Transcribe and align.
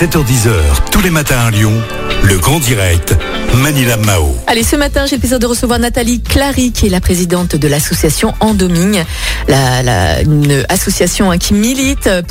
7h10h, 0.00 0.50
tous 0.90 1.02
les 1.02 1.10
matins 1.10 1.38
à 1.38 1.50
Lyon, 1.50 1.74
le 2.22 2.38
grand 2.38 2.58
direct, 2.58 3.14
Manila 3.56 3.98
Mao. 3.98 4.34
Allez, 4.46 4.62
ce 4.62 4.74
matin, 4.74 5.04
j'ai 5.04 5.16
le 5.16 5.20
plaisir 5.20 5.38
de 5.38 5.44
recevoir 5.44 5.78
Nathalie 5.78 6.22
Clary, 6.22 6.72
qui 6.72 6.86
est 6.86 6.88
la 6.88 7.02
présidente 7.02 7.54
de 7.54 7.68
l'association 7.68 8.32
la- 9.82 10.22
une 10.22 10.64
association 10.70 11.30
hein, 11.30 11.36
qui 11.36 11.52
milite 11.52 12.06
euh, 12.06 12.22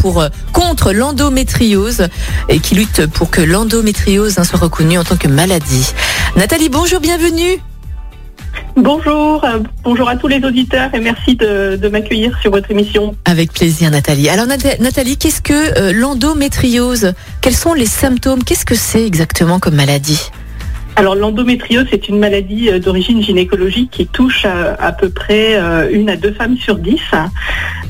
contre 0.51 0.93
l'endométriose 0.93 2.07
et 2.47 2.57
qui 2.59 2.73
lutte 2.73 3.05
pour 3.05 3.29
que 3.29 3.41
l'endométriose 3.41 4.39
hein, 4.39 4.43
soit 4.45 4.57
reconnue 4.57 4.97
en 4.97 5.03
tant 5.03 5.17
que 5.17 5.27
maladie. 5.27 5.93
Nathalie, 6.35 6.69
bonjour, 6.69 6.99
bienvenue. 6.99 7.59
Bonjour, 8.75 9.43
euh, 9.43 9.59
bonjour 9.83 10.07
à 10.07 10.15
tous 10.15 10.27
les 10.27 10.37
auditeurs 10.45 10.89
et 10.93 10.99
merci 10.99 11.35
de, 11.35 11.75
de 11.75 11.89
m'accueillir 11.89 12.37
sur 12.41 12.51
votre 12.51 12.71
émission. 12.71 13.15
Avec 13.25 13.51
plaisir, 13.51 13.91
Nathalie. 13.91 14.29
Alors, 14.29 14.45
Nat- 14.47 14.77
Nathalie, 14.79 15.17
qu'est-ce 15.17 15.41
que 15.41 15.77
euh, 15.79 15.91
l'endométriose? 15.93 17.13
Quels 17.41 17.55
sont 17.55 17.73
les 17.73 17.85
symptômes? 17.85 18.43
Qu'est-ce 18.43 18.65
que 18.65 18.75
c'est 18.75 19.05
exactement 19.05 19.59
comme 19.59 19.75
maladie? 19.75 20.29
Alors 20.99 21.15
l'endométriose, 21.15 21.85
c'est 21.89 22.09
une 22.09 22.19
maladie 22.19 22.69
euh, 22.69 22.77
d'origine 22.77 23.23
gynécologique 23.23 23.89
qui 23.89 24.05
touche 24.05 24.43
à, 24.43 24.73
à 24.83 24.91
peu 24.91 25.09
près 25.09 25.55
euh, 25.55 25.87
une 25.89 26.09
à 26.09 26.17
deux 26.17 26.33
femmes 26.33 26.57
sur 26.57 26.75
dix 26.75 26.99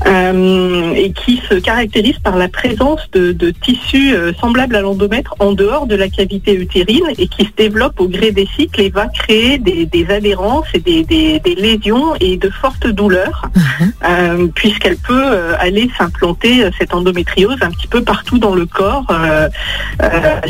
euh, 0.05 0.93
et 0.93 1.11
qui 1.11 1.41
se 1.49 1.55
caractérise 1.55 2.19
par 2.19 2.37
la 2.37 2.47
présence 2.49 3.01
de, 3.11 3.31
de 3.31 3.49
tissus 3.49 4.13
semblables 4.39 4.75
à 4.75 4.81
l'endomètre 4.81 5.33
en 5.39 5.53
dehors 5.53 5.87
de 5.87 5.95
la 5.95 6.07
cavité 6.07 6.53
utérine 6.53 7.05
et 7.17 7.27
qui 7.27 7.45
se 7.45 7.49
développe 7.57 7.99
au 7.99 8.07
gré 8.07 8.31
des 8.31 8.47
cycles 8.55 8.79
et 8.79 8.89
va 8.91 9.07
créer 9.07 9.57
des, 9.57 9.87
des 9.87 10.07
adhérences 10.11 10.67
et 10.75 10.79
des, 10.79 11.03
des- 11.03 11.39
des 11.39 11.55
lésions 11.55 12.13
et 12.19 12.37
de 12.37 12.49
fortes 12.51 12.85
douleurs. 12.87 13.49
Mhm. 13.55 13.91
euh, 14.07 14.47
puisqu'elle 14.53 14.97
peut 14.97 15.55
aller 15.57 15.89
s'implanter 15.97 16.69
cette 16.77 16.93
endométriose 16.93 17.57
un 17.61 17.71
petit 17.71 17.87
peu 17.87 18.03
partout 18.03 18.37
dans 18.37 18.53
le 18.53 18.67
corps, 18.67 19.07
euh, 19.09 19.49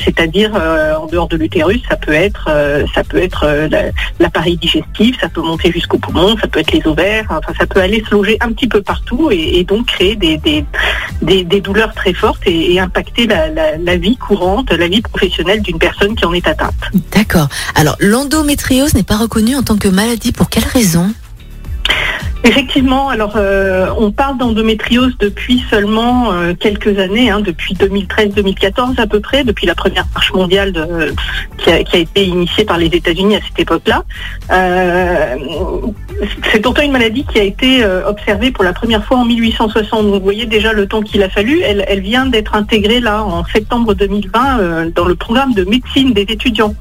c'est-à-dire 0.03 0.51
en 0.99 1.05
dehors 1.07 1.27
de 1.29 1.37
l'utérus, 1.37 1.81
ça 1.89 1.95
peut 1.95 2.11
être 2.13 2.48
euh, 2.49 2.85
ça 2.93 3.03
peut 3.03 3.21
être 3.21 3.43
euh, 3.45 3.67
la- 3.69 3.91
l'appareil 4.19 4.57
digestif, 4.57 5.19
ça 5.21 5.29
peut 5.29 5.41
monter 5.41 5.71
jusqu'au 5.71 5.97
poumon, 5.97 6.35
ça 6.41 6.47
peut 6.47 6.59
être 6.59 6.71
les 6.71 6.85
ovaires, 6.85 7.25
enfin 7.29 7.53
ça 7.57 7.65
peut 7.65 7.79
aller 7.81 8.03
se 8.07 8.11
loger 8.11 8.37
un 8.41 8.51
petit 8.51 8.67
peu 8.67 8.81
partout 8.81 9.29
et, 9.31 9.63
donc 9.63 9.87
créer 9.87 10.15
des, 10.15 11.61
douleurs 11.61 11.93
très 11.93 12.13
fortes 12.13 12.41
et, 12.45 12.79
impacter 12.79 13.27
la, 13.27 13.47
la- 13.49 13.77
la 13.77 13.97
vie 13.97 14.17
courante, 14.17 14.71
la 14.71 14.87
vie 14.87 15.01
professionnelle 15.01 15.61
d'une 15.61 15.77
personne 15.79 16.15
qui 16.15 16.25
en 16.25 16.33
est 16.33 16.47
atteinte. 16.47 16.73
D'accord. 17.15 17.47
Alors, 17.75 17.95
l'endométriose 17.99 18.93
n'est 18.93 19.03
pas 19.03 19.17
reconnue 19.17 19.55
en 19.55 19.63
tant 19.63 19.77
que 19.77 19.87
maladie. 19.87 20.31
Pour 20.31 20.49
quelle 20.49 20.63
raison? 20.65 21.11
Effectivement, 22.45 23.09
alors 23.09 23.33
euh, 23.35 23.87
on 23.97 24.11
parle 24.11 24.37
d'endométriose 24.37 25.17
depuis 25.19 25.61
seulement 25.69 26.31
euh, 26.31 26.53
quelques 26.57 26.97
années, 26.97 27.29
hein, 27.29 27.41
depuis 27.41 27.75
2013-2014 27.75 28.99
à 28.99 29.07
peu 29.07 29.19
près, 29.19 29.43
depuis 29.43 29.67
la 29.67 29.75
première 29.75 30.05
marche 30.13 30.31
mondiale 30.33 30.71
de- 30.71 31.13
qui, 31.57 31.69
a, 31.69 31.79
été 31.79 32.25
initiée 32.25 32.63
par 32.63 32.77
les 32.77 32.87
États-Unis 32.87 33.35
à 33.35 33.39
cette 33.41 33.59
époque-là. 33.59 34.03
Euh, 34.51 35.35
c'est 36.51 36.59
pourtant 36.61 36.81
une 36.81 36.91
maladie 36.91 37.25
qui 37.25 37.39
a 37.39 37.43
été 37.43 37.83
euh, 37.83 38.07
observée 38.07 38.51
pour 38.51 38.63
la 38.63 38.73
première 38.73 39.03
fois 39.05 39.17
en 39.17 39.25
1860. 39.25 40.03
Donc, 40.03 40.15
vous 40.15 40.19
voyez 40.19 40.45
déjà 40.45 40.73
le 40.73 40.87
temps 40.87 41.01
qu'il 41.01 41.23
a 41.23 41.29
fallu. 41.29 41.61
Elle, 41.61 42.01
vient 42.01 42.25
d'être 42.25 42.55
intégrée 42.55 42.99
là 42.99 43.23
en 43.23 43.43
septembre 43.45 43.93
2020 43.93 44.59
euh, 44.59 44.89
dans 44.93 45.05
le 45.05 45.15
programme 45.15 45.53
de 45.53 45.63
médecine 45.63 46.13
des 46.13 46.21
étudiants. 46.21 46.73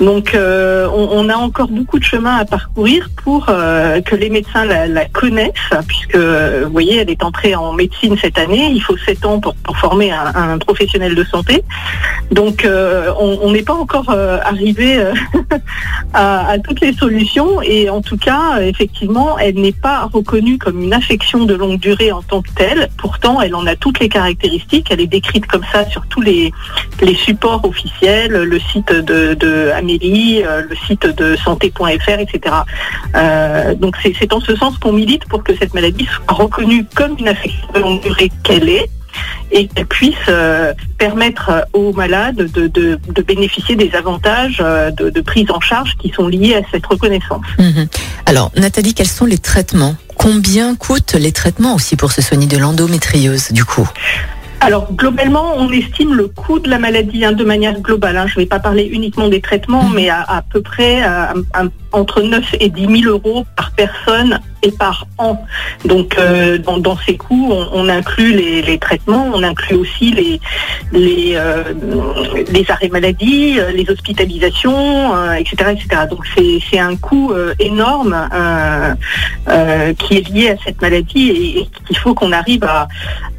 Donc 0.00 0.34
euh, 0.34 0.88
on, 0.92 1.28
a 1.28 1.36
encore 1.36 1.68
beaucoup 1.68 1.98
de 1.98 2.04
chemin 2.04 2.36
à 2.36 2.44
parcourir 2.44 3.10
pour 3.22 3.46
que 3.46 4.16
les 4.16 4.30
médecins 4.30 4.64
la, 4.64 5.04
connaissent, 5.06 5.52
puisque 5.86 6.16
vous 6.16 6.72
voyez, 6.72 6.96
elle 6.96 7.10
est 7.10 7.22
entrée 7.22 7.54
en 7.54 7.72
médecine 7.74 8.16
cette 8.20 8.38
année. 8.38 8.70
Il 8.72 8.80
faut 8.80 8.96
sept 8.96 9.24
ans 9.26 9.40
pour, 9.40 9.54
former 9.76 10.10
un, 10.10 10.58
professionnel 10.58 11.14
de 11.14 11.24
santé. 11.24 11.62
Donc 12.30 12.66
on 12.66 13.52
n'est 13.52 13.62
pas 13.62 13.74
encore 13.74 14.10
arrivé 14.10 15.04
à, 16.14 16.48
à 16.48 16.58
toutes 16.58 16.80
les 16.80 16.94
solutions 16.94 17.60
et 17.62 17.90
en 17.90 18.00
tout 18.00 18.16
cas, 18.16 18.59
effectivement, 18.62 19.38
elle 19.38 19.56
n'est 19.56 19.72
pas 19.72 20.08
reconnue 20.12 20.58
comme 20.58 20.82
une 20.82 20.92
affection 20.92 21.44
de 21.44 21.54
longue 21.54 21.78
durée 21.78 22.12
en 22.12 22.22
tant 22.22 22.42
que 22.42 22.50
telle. 22.50 22.88
Pourtant, 22.96 23.40
elle 23.40 23.54
en 23.54 23.66
a 23.66 23.76
toutes 23.76 24.00
les 24.00 24.08
caractéristiques. 24.08 24.88
Elle 24.90 25.00
est 25.00 25.06
décrite 25.06 25.46
comme 25.46 25.64
ça 25.72 25.88
sur 25.88 26.06
tous 26.06 26.20
les, 26.20 26.52
supports 27.14 27.64
officiels, 27.64 28.32
le 28.32 28.58
site 28.60 28.92
de, 28.92 29.70
Amélie, 29.74 30.42
euh, 30.44 30.62
le 30.68 30.76
site 30.86 31.06
de 31.06 31.36
santé.fr, 31.36 32.18
etc. 32.18 32.54
Euh, 33.14 33.74
donc 33.74 33.96
c'est 34.02 34.32
en 34.32 34.40
ce 34.40 34.54
sens 34.56 34.78
qu'on 34.78 34.92
milite 34.92 35.24
pour 35.26 35.42
que 35.42 35.54
cette 35.56 35.74
maladie 35.74 36.06
soit 36.06 36.34
reconnue 36.34 36.84
comme 36.94 37.16
une 37.18 37.28
affection 37.28 37.66
de 37.74 37.80
longue 37.80 38.02
durée 38.02 38.30
qu'elle 38.42 38.68
est 38.68 38.88
et 39.52 39.66
qu'elle 39.68 39.86
puisse 39.86 40.14
euh, 40.28 40.72
permettre 40.98 41.50
euh, 41.50 41.60
aux 41.72 41.92
malades 41.92 42.36
de, 42.52 42.66
de- 42.68 42.98
de 43.08 43.22
bénéficier 43.22 43.76
des 43.76 43.92
avantages 43.94 44.58
euh, 44.60 44.90
de, 44.90 45.10
de 45.10 45.20
prise 45.20 45.50
en 45.50 45.60
charge 45.60 45.96
qui 45.98 46.10
sont 46.10 46.28
liés 46.28 46.54
à 46.54 46.60
cette 46.70 46.86
reconnaissance. 46.86 47.44
Mhm. 47.58 47.86
Alors, 48.26 48.50
Nathalie, 48.56 48.94
quels 48.94 49.08
sont 49.08 49.26
les 49.26 49.38
traitements? 49.38 49.96
Combien 50.16 50.74
coûtent 50.76 51.14
les 51.14 51.32
traitements 51.32 51.74
aussi 51.74 51.96
pour 51.96 52.12
se 52.12 52.22
soigner 52.22 52.46
de 52.46 52.58
l'endométriose, 52.58 53.52
du 53.52 53.64
coup? 53.64 53.88
Alors 54.62 54.92
globalement, 54.92 55.54
on 55.56 55.70
estime 55.72 56.12
le 56.14 56.28
coût 56.28 56.58
de 56.58 56.68
la 56.68 56.78
maladie 56.78 57.24
hein, 57.24 57.32
de 57.32 57.44
manière 57.44 57.80
globale. 57.80 58.18
hein. 58.18 58.26
Je 58.26 58.34
ne 58.38 58.42
vais 58.44 58.46
pas 58.46 58.58
parler 58.58 58.84
uniquement 58.84 59.28
des 59.28 59.40
traitements, 59.40 59.84
Mhm. 59.84 59.94
mais 59.94 60.10
à, 60.10 60.20
à 60.20 60.42
peu 60.42 60.60
près 60.60 61.00
à- 61.02 61.32
à- 61.54 61.62
entre 61.92 62.20
9 62.20 62.44
et 62.60 62.68
10 62.68 63.02
000 63.02 63.10
euros 63.10 63.46
par 63.56 63.70
personne 63.70 64.38
et 64.62 64.72
par 64.72 65.06
an. 65.18 65.44
Donc 65.84 66.16
euh, 66.18 66.58
dans, 66.58 66.96
ces 66.98 67.16
coûts, 67.16 67.52
on, 67.72 67.88
inclut 67.88 68.32
les, 68.32 68.78
traitements, 68.78 69.30
on 69.32 69.42
inclut 69.42 69.76
aussi 69.76 70.40
les, 70.92 71.34
euh, 71.34 71.64
arrêts 72.68 72.88
maladie, 72.88 73.58
euh, 73.58 73.72
les 73.72 73.88
hospitalisations, 73.90 75.34
etc., 75.34 75.72
etc. 75.72 76.02
Donc 76.10 76.24
c'est 76.36 76.78
un 76.78 76.96
coût 76.96 77.32
énorme 77.58 78.16
qui 79.98 80.16
est 80.16 80.28
lié 80.28 80.50
à 80.50 80.56
cette 80.64 80.80
maladie 80.80 81.30
et, 81.30 81.68
qu'il 81.86 81.96
faut 81.96 82.14
qu'on 82.14 82.32
arrive 82.32 82.64
à, 82.64 82.88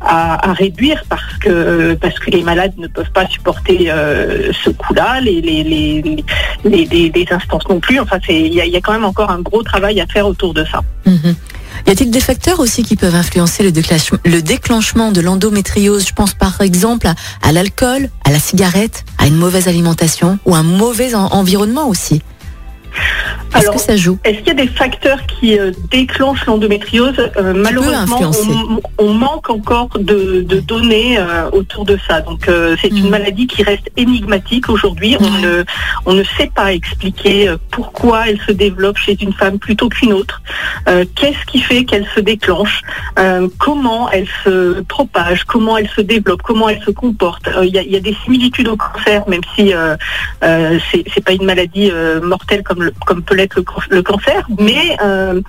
à, 0.02 0.53
réduire 0.53 1.03
parce 1.09 1.38
que 1.40 1.94
parce 1.94 2.18
que 2.20 2.32
les 2.32 2.44
malades 2.44 2.74
ne 2.78 2.88
peuvent 2.88 3.12
pas 3.12 3.28
supporter 3.28 3.86
ce 3.86 4.70
coût-là, 4.70 5.22
les 5.22 6.24
instances 7.32 7.68
non 7.70 7.80
plus. 7.80 8.00
Enfin, 8.00 8.18
il 8.30 8.53
y 8.53 8.62
a, 8.62 8.66
il 8.66 8.72
y 8.72 8.78
a 8.78 8.82
quand 8.82 8.94
même 8.94 9.06
encore 9.06 9.30
un 9.30 9.42
gros 9.42 9.64
travail 9.64 10.02
à 10.02 10.08
faire 10.08 10.28
autour 10.28 10.53
de 10.53 10.66
ça. 10.66 10.82
Mhm. 11.12 11.36
Y 11.88 11.90
a-t-il 11.92 12.12
des 12.12 12.20
facteurs 12.20 12.60
aussi 12.60 12.84
qui 12.84 12.96
peuvent 12.96 13.16
influencer 13.16 13.64
le, 13.64 13.72
déclenche- 13.72 14.12
le 14.26 14.42
déclenchement 14.42 15.12
de 15.12 15.22
l'endométriose? 15.22 16.06
Je 16.08 16.14
pense 16.14 16.34
par 16.34 16.62
exemple 16.62 17.08
à, 17.42 17.52
l'alcool, 17.52 18.10
à 18.24 18.32
la 18.32 18.40
cigarette, 18.40 19.04
à 19.18 19.28
une 19.28 19.36
mauvaise 19.36 19.68
alimentation 19.68 20.38
ou 20.46 20.56
un 20.56 20.64
mauvais 20.64 21.16
en- 21.16 21.28
environnement 21.34 21.88
aussi. 21.88 22.22
Est-ce 23.53 23.57
Alors, 23.63 23.75
que 23.75 23.81
ça 23.81 23.96
joue? 23.97 24.18
Est-ce 24.24 24.38
qu'il 24.40 24.47
y 24.47 24.52
a 24.52 24.66
des 24.66 24.68
facteurs 24.68 25.19
qui 25.25 25.57
euh, 25.59 25.72
déclenchent 25.90 26.46
l'endométriose 26.46 27.16
Euh, 27.38 27.53
Malheureusement, 27.56 28.19
on, 29.00 29.06
on 29.06 29.13
manque 29.13 29.50
encore 29.50 29.90
de, 30.00 30.41
de 30.41 30.59
données 30.59 31.18
euh, 31.18 31.50
autour 31.52 31.84
de 31.85 31.97
ça. 32.07 32.22
Donc, 32.22 32.50
c'est 32.81 32.88
une 32.90 33.03
Mhm. 33.06 33.09
maladie 33.09 33.47
qui 33.47 33.63
reste 33.63 33.90
énigmatique 33.97 34.69
aujourd'hui. 34.69 35.18
On, 35.19 35.29
ne, 35.41 35.63
on 36.06 36.13
ne 36.13 36.24
sait 36.38 36.52
pas 36.53 36.72
expliquer 36.74 37.53
pourquoi 37.72 38.29
elle 38.29 38.40
se 38.47 38.52
développe 38.52 38.97
chez 38.97 39.18
une 39.22 39.34
femme 39.34 39.59
plutôt 39.59 39.90
qu'une 39.90 40.13
autre. 40.13 40.41
Qu'est-ce 41.16 41.46
qui 41.47 41.59
fait 41.59 41.84
qu'elle 41.85 42.08
se 42.16 42.19
déclenche? 42.19 42.81
Comment 43.58 44.09
elle 44.12 44.28
se 44.44 44.81
propage? 44.81 45.44
Comment 45.46 45.78
elle 45.78 45.90
se 45.90 46.02
développe? 46.02 46.41
Comment 46.41 46.69
elle 46.69 46.81
se 46.84 46.91
comporte? 46.91 47.50
Il 47.63 47.69
y, 47.75 47.91
y 47.94 47.96
a 47.96 48.00
des 48.00 48.16
similitudes 48.23 48.68
au 48.68 48.78
cancer, 48.78 49.28
même 49.28 49.41
si 49.56 49.73
c'est 50.41 51.23
pas 51.23 51.34
une 51.34 51.46
maladie 51.46 51.91
mortelle 52.23 52.63
comme, 52.63 52.81
le- 52.81 52.94
comme 53.06 53.22
peut 53.24 53.36
l'être 53.36 53.56
le, 53.58 53.64
can- 53.64 53.81
le 53.90 54.02
cancer, 54.02 54.46
mais 54.59 54.97
euh, 55.03 55.42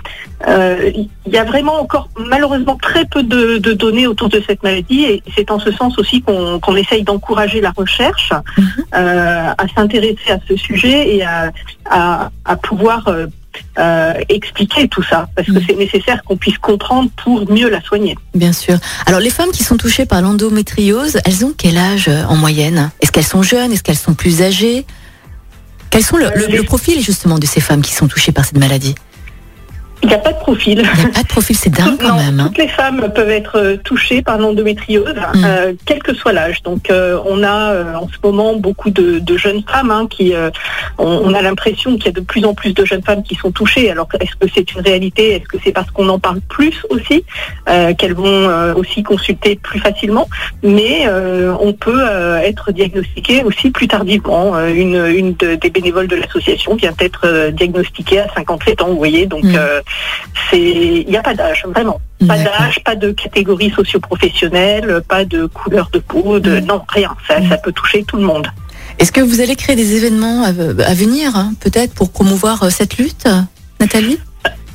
euh, 0.48 0.90
il 1.26 1.32
y 1.32 1.38
a 1.38 1.44
vraiment 1.44 1.80
encore 1.80 2.08
malheureusement 2.18 2.76
très 2.80 3.04
peu 3.04 3.22
de, 3.22 3.58
de 3.58 3.72
données 3.72 4.06
autour 4.06 4.28
de 4.28 4.42
cette 4.46 4.62
maladie 4.62 5.04
et 5.04 5.22
c'est 5.36 5.50
en 5.50 5.58
ce 5.58 5.70
sens 5.72 5.98
aussi 5.98 6.22
qu'on 6.22 6.76
essaye 6.76 7.02
d'encourager 7.02 7.60
la 7.60 7.72
recherche 7.76 8.32
Mhm. 8.58 8.64
euh, 8.94 9.50
à 9.56 9.64
s'intéresser 9.74 10.30
à 10.30 10.38
ce 10.48 10.56
sujet 10.56 11.16
et 11.16 11.22
à, 11.22 11.52
à, 11.90 12.30
à 12.44 12.56
pouvoir 12.56 13.08
euh, 13.78 14.12
expliquer 14.28 14.88
tout 14.88 15.02
ça 15.02 15.28
parce 15.36 15.46
que 15.48 15.52
Mhm. 15.52 15.62
c'est 15.68 15.76
nécessaire 15.76 16.22
qu'on 16.24 16.36
puisse 16.36 16.58
comprendre 16.58 17.10
pour 17.22 17.50
mieux 17.50 17.68
la 17.68 17.80
soigner. 17.82 18.16
Bien 18.34 18.52
sûr. 18.52 18.76
Alors 19.06 19.20
les 19.20 19.30
femmes 19.30 19.50
qui 19.52 19.62
sont 19.62 19.76
touchées 19.76 20.06
par 20.06 20.22
l'endométriose, 20.22 21.18
elles 21.24 21.44
ont 21.44 21.52
quel 21.56 21.76
âge 21.76 22.10
en 22.28 22.36
moyenne? 22.36 22.90
Est-ce 23.00 23.12
qu'elles 23.12 23.24
sont 23.24 23.42
jeunes? 23.42 23.72
Est-ce 23.72 23.82
qu'elles 23.82 23.96
sont 23.96 24.14
plus 24.14 24.42
âgées? 24.42 24.86
Quels 25.92 26.02
sont 26.02 26.16
le, 26.16 26.30
le- 26.34 26.46
Les- 26.46 26.56
le 26.56 26.62
profil 26.64 27.00
justement 27.02 27.38
de 27.38 27.46
ces 27.46 27.60
femmes 27.60 27.82
qui 27.82 27.92
sont 27.92 28.08
touchées 28.08 28.32
par 28.32 28.44
cette 28.46 28.56
maladie? 28.58 28.94
Il 30.02 30.08
n'y 30.08 30.14
a 30.14 30.18
pas 30.18 30.32
de 30.32 30.38
profil. 30.38 30.82
Il 30.94 30.98
n'y 31.00 31.04
a 31.06 31.08
pas 31.14 31.22
de 31.22 31.28
profil, 31.28 31.56
c'est 31.56 31.70
dingue 31.70 31.96
quand 32.00 32.08
Non, 32.08 32.16
même. 32.16 32.40
hein. 32.40 32.46
Toutes 32.48 32.58
les 32.58 32.68
femmes 32.68 33.12
peuvent 33.14 33.30
être 33.30 33.56
euh, 33.56 33.76
touchées 33.76 34.20
par 34.22 34.36
l'endométriose, 34.38 35.14
Mm. 35.34 35.44
euh, 35.44 35.72
quel 35.86 36.02
que 36.02 36.12
soit 36.14 36.32
l'âge. 36.32 36.62
Donc, 36.64 36.90
euh, 36.90 37.18
on 37.26 37.42
a 37.44 37.72
euh, 37.72 37.94
en 37.94 38.08
ce 38.08 38.16
moment 38.22 38.54
beaucoup 38.56 38.90
de, 38.90 39.20
de 39.20 39.36
jeunes 39.36 39.62
femmes 39.68 39.90
hein, 39.90 40.06
qui, 40.10 40.34
on, 40.98 41.06
on 41.06 41.34
a 41.34 41.40
l'impression 41.42 41.96
qu'il 41.96 42.06
y 42.06 42.08
a 42.08 42.12
de 42.12 42.20
plus 42.20 42.44
en 42.44 42.52
plus 42.54 42.74
de 42.74 42.84
jeunes 42.84 43.02
femmes 43.02 43.22
qui 43.22 43.36
sont 43.36 43.52
touchées. 43.52 43.90
Alors, 43.90 44.08
est-ce 44.20 44.34
que 44.36 44.46
c'est 44.54 44.72
une 44.74 44.80
réalité? 44.80 45.34
Est-ce 45.36 45.44
que 45.48 45.56
c'est 45.62 45.72
parce 45.72 45.90
qu'on 45.90 46.08
en 46.08 46.18
parle 46.18 46.40
plus 46.48 46.74
aussi 46.90 47.24
qu'elles 47.98 48.14
vont 48.14 48.74
aussi 48.74 49.02
consulter 49.02 49.56
plus 49.62 49.78
facilement? 49.78 50.28
Mais 50.62 51.06
on 51.60 51.72
peut 51.72 52.02
être 52.42 52.72
diagnostiqué 52.72 53.42
aussi 53.44 53.70
plus 53.70 53.88
tardivement. 53.88 54.58
Une 54.68 55.06
une 55.06 55.34
de- 55.36 55.54
des 55.54 55.70
bénévoles 55.70 56.08
de 56.08 56.16
l'association 56.16 56.74
vient 56.74 56.94
être 56.98 57.50
diagnostiquée 57.50 58.20
à 58.20 58.26
57 58.34 58.82
ans. 58.82 58.88
Vous 58.88 58.96
voyez, 58.96 59.26
donc 59.26 59.44
Mm. 59.44 59.56
C'est 60.50 60.60
il 60.60 61.06
n'y 61.08 61.16
a 61.16 61.22
pas 61.22 61.34
d'âge 61.34 61.64
vraiment. 61.74 62.00
Pas 62.26 62.38
d'âge, 62.38 62.78
pas 62.84 62.94
de 62.94 63.10
catégorie 63.10 63.70
socio-professionnelle, 63.70 65.02
pas 65.08 65.24
de 65.24 65.46
couleur 65.46 65.90
de 65.92 65.98
peau, 65.98 66.38
de 66.38 66.60
Mm. 66.60 66.64
non 66.66 66.82
rien. 66.88 67.14
Ça, 67.26 67.36
ça 67.48 67.56
peut 67.56 67.72
toucher 67.72 68.04
tout 68.04 68.16
le 68.16 68.22
monde. 68.24 68.46
Est-ce 68.98 69.10
que 69.10 69.20
vous 69.20 69.40
allez 69.40 69.56
créer 69.56 69.74
des 69.74 69.96
événements 69.96 70.44
à, 70.44 70.48
à 70.48 70.94
venir, 70.94 71.34
hein, 71.34 71.54
peut-être, 71.60 71.94
pour 71.94 72.10
promouvoir 72.10 72.62
euh, 72.62 72.70
cette 72.70 72.98
lutte, 72.98 73.26
Nathalie? 73.80 74.18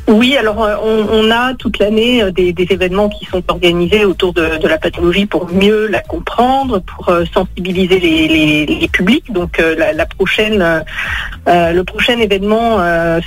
Oui, 0.08 0.38
alors 0.38 0.64
euh, 0.64 0.76
on, 0.82 1.30
a 1.32 1.54
toute 1.56 1.80
l'année 1.80 2.24
euh, 2.24 2.32
des, 2.32 2.54
événements 2.58 3.10
qui 3.10 3.26
sont 3.26 3.44
organisés 3.50 4.06
autour 4.06 4.32
de, 4.32 4.66
la 4.66 4.78
pathologie 4.78 5.26
pour 5.26 5.52
mieux 5.52 5.88
la 5.88 6.00
comprendre, 6.00 6.80
pour 6.80 7.10
euh, 7.10 7.26
sensibiliser 7.34 8.00
les, 8.00 8.88
publics. 8.88 9.32
Donc 9.34 9.62
la, 9.78 10.06
prochaine, 10.06 10.84
le 11.46 11.82
prochain 11.84 12.18
événement 12.20 12.78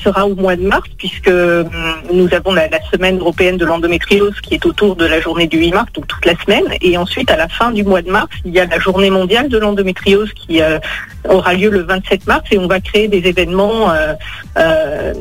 sera 0.02 0.26
au 0.26 0.34
mois 0.34 0.56
de 0.56 0.62
mars 0.62 0.88
puisque 0.96 1.28
hum, 1.28 1.68
nous 2.12 2.32
avons 2.34 2.54
la, 2.54 2.68
semaine 2.90 3.18
européenne 3.18 3.58
de 3.58 3.66
l'endométriose 3.66 4.40
qui 4.40 4.54
est 4.54 4.64
autour 4.64 4.96
de 4.96 5.04
la 5.04 5.20
journée 5.20 5.46
du 5.46 5.58
8 5.58 5.72
mars, 5.72 5.92
donc 5.92 6.06
toute 6.06 6.24
la 6.24 6.34
semaine. 6.42 6.64
Et 6.80 6.96
ensuite, 6.96 7.30
à 7.30 7.36
la 7.36 7.48
fin 7.48 7.70
du 7.72 7.84
mois 7.84 8.00
de 8.00 8.10
mars, 8.10 8.30
il 8.44 8.52
y 8.52 8.58
a 8.58 8.64
la 8.64 8.78
journée 8.78 9.10
mondiale 9.10 9.48
de 9.48 9.58
l'endométriose 9.58 10.32
qui 10.32 10.60
aura 11.28 11.54
lieu 11.54 11.70
le 11.70 11.82
27 11.82 12.26
mars 12.26 12.44
et 12.50 12.58
on 12.58 12.66
va 12.66 12.80
créer 12.80 13.08
des 13.08 13.18
événements 13.28 13.90
euh, 13.92 14.14
euh, 14.58 15.12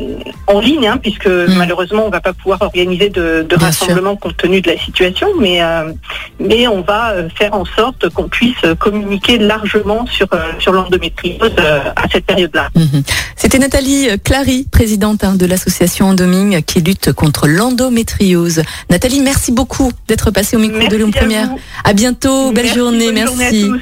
en 0.47 0.59
ligne, 0.59 0.87
hein, 0.87 0.97
puisque 1.01 1.27
Mm. 1.27 1.57
malheureusement 1.57 2.05
on 2.05 2.09
va 2.09 2.21
pas 2.21 2.33
pouvoir 2.33 2.61
organiser 2.61 3.09
de, 3.09 3.45
rassemblement 3.55 4.15
compte 4.15 4.37
tenu 4.37 4.61
de 4.61 4.71
la 4.71 4.77
situation, 4.77 5.27
mais 5.39 5.61
euh, 5.61 5.91
mais 6.39 6.67
on 6.67 6.81
va 6.81 7.13
faire 7.35 7.53
en 7.53 7.65
sorte 7.65 8.09
qu'on 8.09 8.29
puisse 8.29 8.55
communiquer 8.79 9.37
largement 9.37 10.05
sur 10.05 10.27
sur 10.59 10.71
l'endométriose 10.71 11.51
à 11.95 12.03
cette 12.11 12.25
période-là. 12.25 12.69
Mhm. 12.75 13.03
C'était 13.35 13.59
Nathalie 13.59 14.07
Clary, 14.23 14.65
présidente 14.71 15.23
hein, 15.23 15.35
de 15.35 15.45
l'association 15.45 16.07
Endoming 16.07 16.61
qui 16.61 16.81
lutte 16.81 17.11
contre 17.13 17.47
l'endométriose. 17.47 18.61
Nathalie, 18.89 19.19
merci 19.21 19.51
beaucoup 19.51 19.91
d'être 20.07 20.31
passée 20.31 20.55
au 20.55 20.59
micro 20.59 20.87
de 20.87 20.95
Lyon 20.95 21.09
Merci 21.13 21.17
à 21.17 21.21
Première. 21.21 21.49
À 21.83 21.93
bientôt, 21.93 22.51
belle 22.51 22.65
Merci, 22.65 22.79
journée, 22.79 23.11
bonne 23.11 23.27
journée 23.27 23.45
à 23.45 23.51
merci. 23.51 23.67
tous. 23.67 23.79